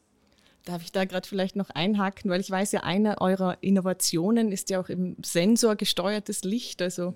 [0.67, 4.69] Darf ich da gerade vielleicht noch einhaken, weil ich weiß ja, eine eurer Innovationen ist
[4.69, 6.83] ja auch im sensorgesteuertes Licht.
[6.83, 7.15] Also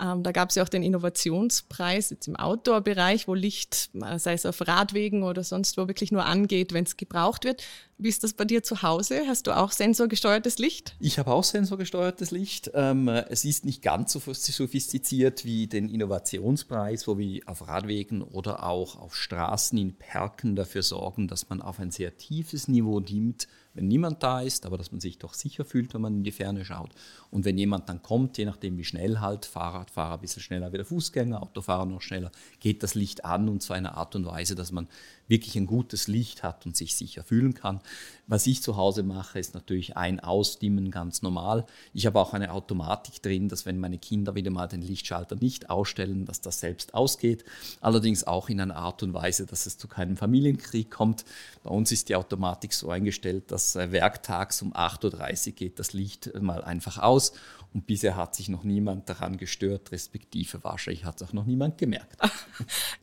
[0.00, 4.34] ähm, da gab es ja auch den Innovationspreis jetzt im Outdoor-Bereich, wo Licht, äh, sei
[4.34, 7.64] es auf Radwegen oder sonst wo, wirklich nur angeht, wenn es gebraucht wird.
[8.02, 9.22] Wie ist das bei dir zu Hause?
[9.28, 10.96] Hast du auch sensorgesteuertes Licht?
[10.98, 12.72] Ich habe auch sensorgesteuertes Licht.
[12.74, 18.64] Ähm, es ist nicht ganz so sophistiziert wie den Innovationspreis, wo wir auf Radwegen oder
[18.66, 23.46] auch auf Straßen in Perken dafür sorgen, dass man auf ein sehr tiefes Niveau dimmt,
[23.74, 26.32] wenn niemand da ist, aber dass man sich doch sicher fühlt, wenn man in die
[26.32, 26.90] Ferne schaut.
[27.30, 30.76] Und wenn jemand dann kommt, je nachdem wie schnell halt, Fahrradfahrer ein bisschen schneller wie
[30.76, 34.26] der Fußgänger, Autofahrer noch schneller, geht das Licht an und zwar in einer Art und
[34.26, 34.88] Weise, dass man
[35.28, 37.80] wirklich ein gutes Licht hat und sich sicher fühlen kann.
[38.26, 41.66] Was ich zu Hause mache, ist natürlich ein Ausdimmen ganz normal.
[41.92, 45.70] Ich habe auch eine Automatik drin, dass wenn meine Kinder wieder mal den Lichtschalter nicht
[45.70, 47.44] ausstellen, dass das selbst ausgeht.
[47.80, 51.24] Allerdings auch in einer Art und Weise, dass es zu keinem Familienkrieg kommt.
[51.62, 55.92] Bei uns ist die Automatik so eingestellt, dass äh, werktags um 8.30 Uhr geht das
[55.92, 57.32] Licht mal einfach aus
[57.74, 61.78] und bisher hat sich noch niemand daran gestört, respektive wahrscheinlich hat es auch noch niemand
[61.78, 62.16] gemerkt.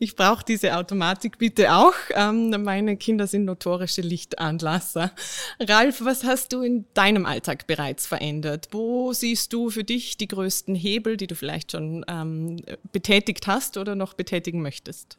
[0.01, 1.93] Ich brauche diese Automatik bitte auch.
[2.13, 5.11] Ähm, meine Kinder sind notorische Lichtanlasser.
[5.59, 8.69] Ralf, was hast du in deinem Alltag bereits verändert?
[8.71, 12.61] Wo siehst du für dich die größten Hebel, die du vielleicht schon ähm,
[12.93, 15.17] betätigt hast oder noch betätigen möchtest?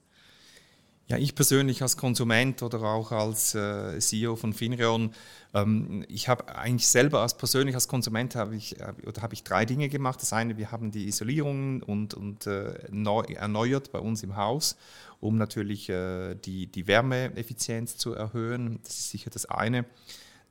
[1.10, 5.12] Ja, ich persönlich als Konsument oder auch als äh, CEO von Finreon,
[5.52, 9.42] ähm, ich habe eigentlich selber als persönlich als Konsument habe ich äh, oder habe ich
[9.42, 10.22] drei Dinge gemacht.
[10.22, 14.76] Das eine, wir haben die Isolierung und, und äh, neu, erneuert bei uns im Haus,
[15.18, 18.78] um natürlich äh, die, die Wärmeeffizienz zu erhöhen.
[18.84, 19.86] Das ist sicher das eine.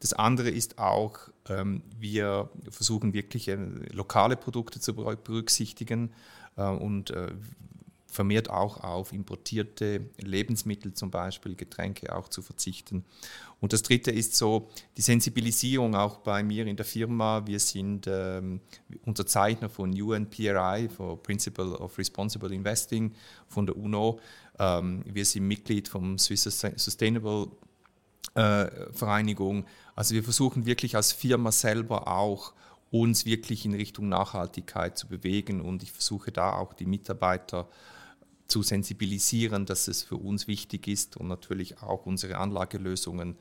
[0.01, 3.55] Das andere ist auch, ähm, wir versuchen wirklich äh,
[3.93, 6.11] lokale Produkte zu berücksichtigen
[6.57, 7.13] äh, und
[8.11, 13.05] vermehrt auch auf importierte Lebensmittel, zum Beispiel Getränke, auch zu verzichten.
[13.59, 17.45] Und das Dritte ist so die Sensibilisierung auch bei mir in der Firma.
[17.45, 18.61] Wir sind ähm,
[19.05, 23.13] Unterzeichner von UNPRI, for Principle of Responsible Investing
[23.47, 24.19] von der UNO.
[24.57, 27.47] Ähm, wir sind Mitglied vom Swiss Sustainable
[28.33, 29.65] äh, Vereinigung.
[29.95, 32.53] Also wir versuchen wirklich als Firma selber auch
[32.91, 37.67] uns wirklich in Richtung Nachhaltigkeit zu bewegen und ich versuche da auch die Mitarbeiter
[38.49, 43.37] zu sensibilisieren, dass es für uns wichtig ist und natürlich auch unsere Anlagelösungen äh,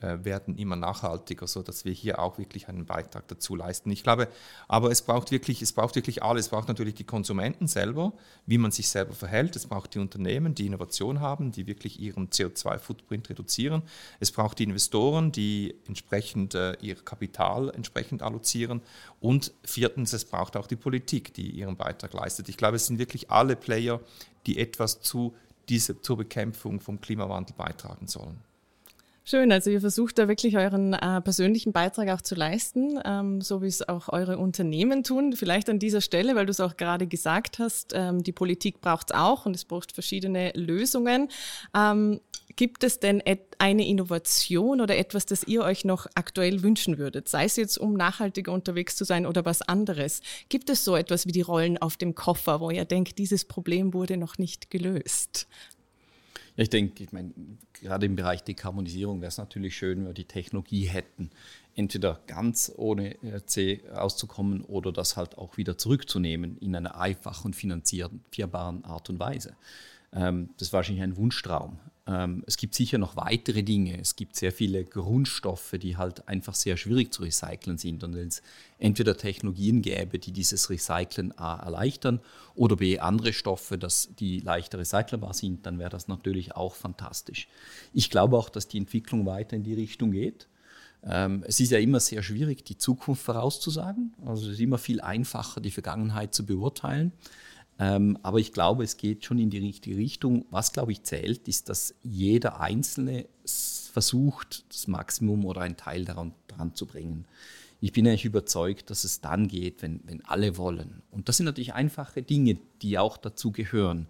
[0.00, 3.90] werden immer nachhaltiger, sodass wir hier auch wirklich einen Beitrag dazu leisten.
[3.90, 4.28] Ich glaube,
[4.68, 6.46] aber es braucht wirklich, es braucht wirklich alles.
[6.46, 8.12] Es braucht natürlich die Konsumenten selber,
[8.46, 9.56] wie man sich selber verhält.
[9.56, 13.82] Es braucht die Unternehmen, die Innovation haben, die wirklich ihren CO2-Footprint reduzieren.
[14.20, 18.80] Es braucht die Investoren, die entsprechend äh, ihr Kapital entsprechend allozieren.
[19.20, 22.48] Und viertens, es braucht auch die Politik, die ihren Beitrag leistet.
[22.48, 24.00] Ich glaube, es sind wirklich alle Player,
[24.46, 25.34] die etwas zu
[25.68, 28.49] dieser, zur Bekämpfung vom Klimawandel beitragen sollen.
[29.30, 33.62] Schön, also ihr versucht da wirklich euren äh, persönlichen Beitrag auch zu leisten, ähm, so
[33.62, 35.34] wie es auch eure Unternehmen tun.
[35.34, 39.12] Vielleicht an dieser Stelle, weil du es auch gerade gesagt hast, ähm, die Politik braucht
[39.12, 41.28] es auch und es braucht verschiedene Lösungen.
[41.76, 42.20] Ähm,
[42.56, 43.22] gibt es denn
[43.58, 47.28] eine Innovation oder etwas, das ihr euch noch aktuell wünschen würdet?
[47.28, 50.22] Sei es jetzt, um nachhaltiger unterwegs zu sein oder was anderes.
[50.48, 53.94] Gibt es so etwas wie die Rollen auf dem Koffer, wo ihr denkt, dieses Problem
[53.94, 55.46] wurde noch nicht gelöst?
[56.60, 57.32] Ich denke, ich meine,
[57.72, 61.30] gerade im Bereich Dekarbonisierung wäre es natürlich schön, wenn wir die Technologie hätten,
[61.74, 68.84] entweder ganz ohne C auszukommen oder das halt auch wieder zurückzunehmen in einer einfachen finanzierbaren
[68.84, 69.56] Art und Weise.
[70.12, 71.78] Ähm, das ist wahrscheinlich ein Wunschtraum.
[72.10, 74.00] Ähm, es gibt sicher noch weitere Dinge.
[74.00, 78.02] Es gibt sehr viele Grundstoffe, die halt einfach sehr schwierig zu recyceln sind.
[78.02, 78.42] Und wenn es
[78.78, 82.20] entweder Technologien gäbe, die dieses Recyceln A erleichtern
[82.54, 87.48] oder B andere Stoffe, dass die leichter recycelbar sind, dann wäre das natürlich auch fantastisch.
[87.92, 90.48] Ich glaube auch, dass die Entwicklung weiter in die Richtung geht.
[91.04, 94.14] Ähm, es ist ja immer sehr schwierig, die Zukunft vorauszusagen.
[94.26, 97.12] Also es ist immer viel einfacher, die Vergangenheit zu beurteilen.
[97.80, 100.44] Ähm, aber ich glaube, es geht schon in die richtige Richtung.
[100.50, 106.34] Was, glaube ich, zählt, ist, dass jeder Einzelne versucht, das Maximum oder einen Teil daran,
[106.46, 107.24] daran zu bringen.
[107.80, 111.02] Ich bin eigentlich überzeugt, dass es dann geht, wenn, wenn alle wollen.
[111.10, 114.06] Und das sind natürlich einfache Dinge, die auch dazu gehören.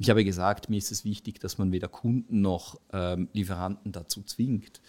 [0.00, 4.24] Ich habe gesagt, mir ist es wichtig, dass man weder Kunden noch ähm, Lieferanten dazu
[4.24, 4.80] zwingt.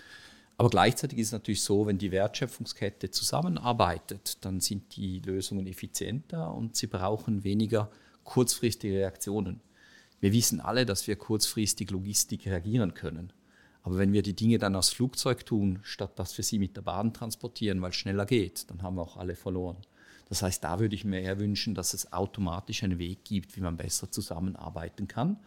[0.58, 6.52] Aber gleichzeitig ist es natürlich so, wenn die Wertschöpfungskette zusammenarbeitet, dann sind die Lösungen effizienter
[6.52, 7.92] und sie brauchen weniger
[8.24, 9.62] kurzfristige Reaktionen.
[10.20, 13.34] Wir wissen alle, dass wir kurzfristig Logistik reagieren können.
[13.82, 16.82] Aber wenn wir die Dinge dann aus Flugzeug tun, statt dass wir sie mit der
[16.82, 19.78] Bahn transportieren, weil es schneller geht, dann haben wir auch alle verloren.
[20.30, 23.62] Das heißt, da würde ich mir eher wünschen, dass es automatisch einen Weg gibt, wie
[23.62, 25.38] man besser zusammenarbeiten kann,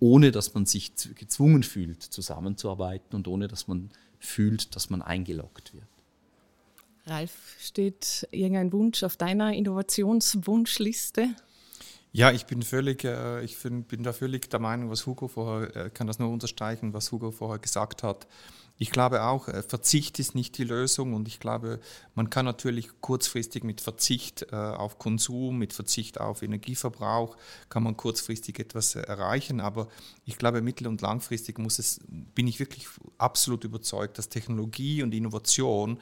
[0.00, 5.74] ohne dass man sich gezwungen fühlt, zusammenzuarbeiten und ohne dass man fühlt, dass man eingeloggt
[5.74, 5.84] wird.
[7.04, 11.28] Ralf, steht irgendein Wunsch auf deiner Innovationswunschliste?
[12.14, 15.90] Ja, ich bin völlig, äh, ich bin, da völlig der Meinung, was Hugo vorher, äh,
[15.90, 18.26] kann das nur unterstreichen, was Hugo vorher gesagt hat.
[18.76, 21.80] Ich glaube auch, äh, Verzicht ist nicht die Lösung und ich glaube,
[22.14, 27.36] man kann natürlich kurzfristig mit Verzicht auf Konsum, mit Verzicht auf Energieverbrauch,
[27.70, 29.88] kann man kurzfristig etwas erreichen, aber
[30.26, 35.14] ich glaube, mittel- und langfristig muss es, bin ich wirklich absolut überzeugt, dass Technologie und
[35.14, 35.98] Innovation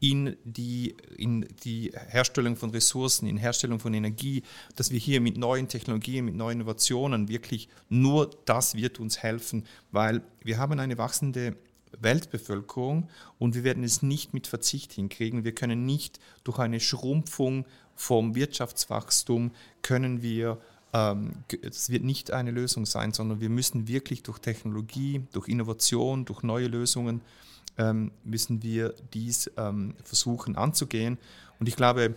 [0.00, 4.42] in die, in die Herstellung von Ressourcen, in Herstellung von Energie,
[4.74, 9.66] dass wir hier mit neuen Technologien, mit neuen Innovationen wirklich nur das wird uns helfen,
[9.92, 11.54] weil wir haben eine wachsende
[11.98, 13.08] Weltbevölkerung
[13.38, 15.44] und wir werden es nicht mit Verzicht hinkriegen.
[15.44, 19.50] Wir können nicht durch eine Schrumpfung vom Wirtschaftswachstum
[19.82, 20.58] können wir
[20.92, 26.24] ähm, es wird nicht eine Lösung sein, sondern wir müssen wirklich durch Technologie, durch Innovation,
[26.24, 27.20] durch neue Lösungen
[27.80, 31.18] ähm, müssen wir dies ähm, versuchen anzugehen.
[31.58, 32.14] Und ich glaube,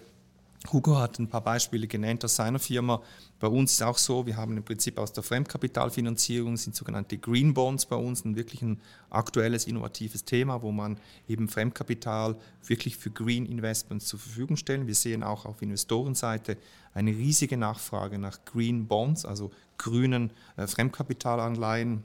[0.71, 3.01] Hugo hat ein paar Beispiele genannt aus seiner Firma.
[3.39, 7.17] Bei uns ist es auch so, wir haben im Prinzip aus der Fremdkapitalfinanzierung sind sogenannte
[7.17, 10.97] Green Bonds bei uns, ein wirklich ein aktuelles, innovatives Thema, wo man
[11.27, 14.87] eben Fremdkapital wirklich für Green Investments zur Verfügung stellen.
[14.87, 16.57] Wir sehen auch auf Investorenseite
[16.93, 22.03] eine riesige Nachfrage nach Green Bonds, also grünen äh, Fremdkapitalanleihen.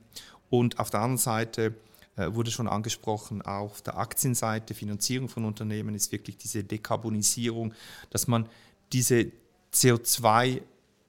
[0.50, 1.74] Und auf der anderen Seite
[2.18, 7.74] wurde schon angesprochen, auch auf der Aktienseite, Finanzierung von Unternehmen ist wirklich diese Dekarbonisierung,
[8.10, 8.48] dass man
[8.92, 9.30] diese
[9.72, 10.62] CO2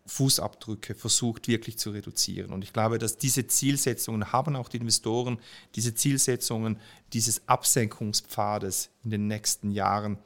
[0.06, 2.52] Fußabdrücke versucht wirklich zu reduzieren.
[2.52, 5.40] Und ich glaube, dass diese Zielsetzungen haben auch die Investoren,
[5.76, 6.78] diese Zielsetzungen
[7.14, 10.18] dieses Absenkungspfades in den nächsten Jahren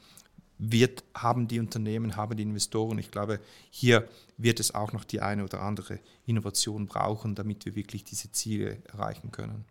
[0.58, 2.98] wird, haben die Unternehmen, haben die Investoren.
[2.98, 7.76] Ich glaube, hier wird es auch noch die eine oder andere Innovation brauchen, damit wir
[7.76, 9.66] wirklich diese Ziele erreichen können.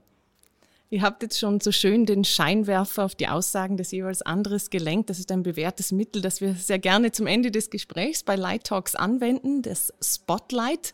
[0.92, 5.08] Ihr habt jetzt schon so schön den Scheinwerfer auf die Aussagen des jeweils anderes gelenkt.
[5.08, 8.64] Das ist ein bewährtes Mittel, das wir sehr gerne zum Ende des Gesprächs bei Light
[8.64, 10.92] Talks anwenden, das Spotlight.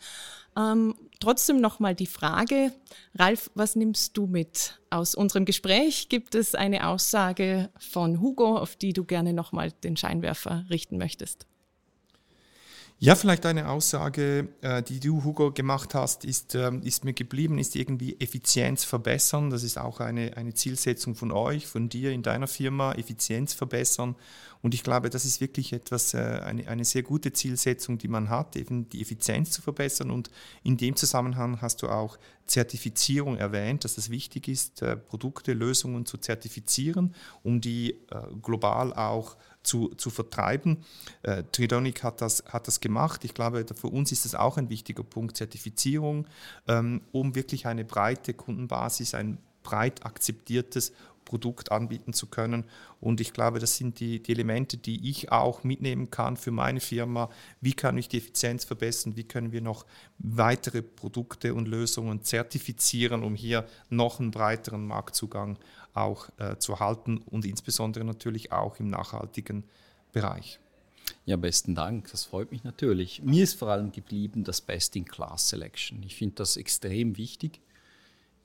[0.56, 2.72] Ähm, trotzdem nochmal die Frage,
[3.16, 6.08] Ralf, was nimmst du mit aus unserem Gespräch?
[6.08, 11.44] Gibt es eine Aussage von Hugo, auf die du gerne nochmal den Scheinwerfer richten möchtest?
[13.00, 17.60] Ja, vielleicht eine Aussage, äh, die du, Hugo, gemacht hast, ist, ähm, ist mir geblieben,
[17.60, 19.50] ist irgendwie Effizienz verbessern.
[19.50, 24.16] Das ist auch eine, eine Zielsetzung von euch, von dir in deiner Firma, Effizienz verbessern.
[24.62, 28.30] Und ich glaube, das ist wirklich etwas, äh, eine, eine sehr gute Zielsetzung, die man
[28.30, 30.10] hat, eben die Effizienz zu verbessern.
[30.10, 30.28] Und
[30.64, 36.04] in dem Zusammenhang hast du auch Zertifizierung erwähnt, dass es wichtig ist, äh, Produkte, Lösungen
[36.04, 37.94] zu zertifizieren, um die
[38.42, 40.84] global auch zu, zu vertreiben.
[41.22, 43.24] Äh, Tridonic hat das, hat das gemacht.
[43.24, 46.26] Ich glaube, für uns ist das auch ein wichtiger Punkt, Zertifizierung,
[46.66, 50.92] ähm, um wirklich eine breite Kundenbasis, ein breit akzeptiertes
[51.28, 52.64] Produkt anbieten zu können.
[53.00, 56.80] Und ich glaube, das sind die, die, Elemente, die ich auch mitnehmen kann für meine
[56.80, 57.28] Firma.
[57.60, 59.14] Wie kann ich die Effizienz verbessern?
[59.14, 59.84] Wie können wir noch
[60.18, 65.58] weitere Produkte und Lösungen zertifizieren, um hier noch einen breiteren Marktzugang
[66.00, 69.64] auch äh, zu halten und insbesondere natürlich auch im nachhaltigen
[70.12, 70.58] Bereich.
[71.24, 72.10] Ja, besten Dank.
[72.10, 73.22] Das freut mich natürlich.
[73.22, 76.02] Mir ist vor allem geblieben das Best-in-Class-Selection.
[76.02, 77.60] Ich finde das extrem wichtig.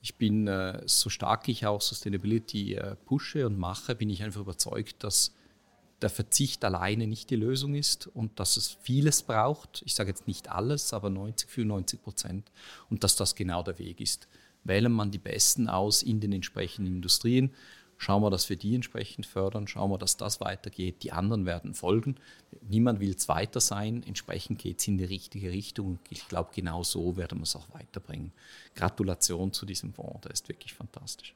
[0.02, 4.42] Ich bin, äh, so stark ich auch Sustainability äh, pushe und mache, bin ich einfach
[4.42, 5.32] überzeugt, dass
[6.02, 9.82] der Verzicht alleine nicht die Lösung ist und dass es vieles braucht.
[9.86, 12.52] Ich sage jetzt nicht alles, aber 90, 95 Prozent
[12.90, 14.28] und dass das genau der Weg ist.
[14.64, 17.50] Wählen man die Besten aus in den entsprechenden Industrien,
[17.98, 21.74] schauen wir, dass wir die entsprechend fördern, schauen wir, dass das weitergeht, die anderen werden
[21.74, 22.16] folgen.
[22.68, 25.98] Niemand will Zweiter sein, entsprechend geht es in die richtige Richtung.
[26.10, 28.32] Ich glaube, genau so werden wir es auch weiterbringen.
[28.74, 31.34] Gratulation zu diesem Fonds, der ist wirklich fantastisch.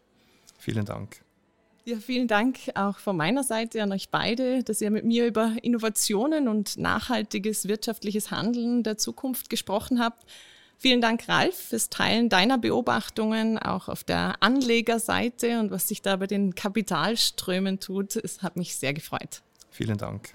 [0.58, 1.22] Vielen Dank.
[1.84, 5.56] Ja, vielen Dank auch von meiner Seite an euch beide, dass ihr mit mir über
[5.62, 10.26] Innovationen und nachhaltiges wirtschaftliches Handeln der Zukunft gesprochen habt.
[10.80, 16.14] Vielen Dank, Ralf, fürs Teilen deiner Beobachtungen auch auf der Anlegerseite und was sich da
[16.14, 18.14] bei den Kapitalströmen tut.
[18.14, 19.42] Es hat mich sehr gefreut.
[19.70, 20.34] Vielen Dank.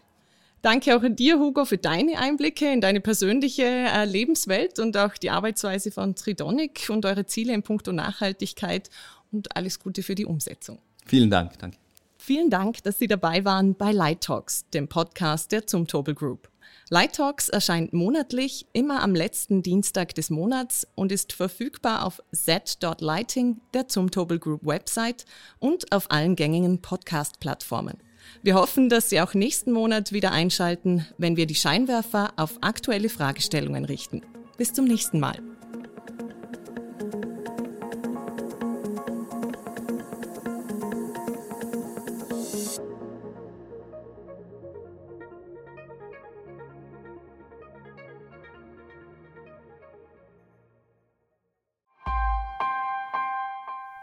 [0.62, 5.14] Danke auch an dir, Hugo, für deine Einblicke in deine persönliche äh, Lebenswelt und auch
[5.16, 8.90] die Arbeitsweise von Tridonic und eure Ziele in puncto Nachhaltigkeit
[9.32, 10.80] und alles Gute für die Umsetzung.
[11.06, 11.58] Vielen Dank.
[11.60, 11.78] Danke.
[12.18, 16.50] Vielen Dank, dass Sie dabei waren bei Light Talks, dem Podcast der Zumtobel Group.
[16.94, 23.62] Light Talks erscheint monatlich, immer am letzten Dienstag des Monats und ist verfügbar auf z.lighting,
[23.74, 25.26] der Zumtobel Group Website
[25.58, 27.98] und auf allen gängigen Podcast-Plattformen.
[28.44, 33.10] Wir hoffen, dass Sie auch nächsten Monat wieder einschalten, wenn wir die Scheinwerfer auf aktuelle
[33.10, 34.22] Fragestellungen richten.
[34.58, 35.40] Bis zum nächsten Mal.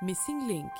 [0.02, 0.72] Missing Link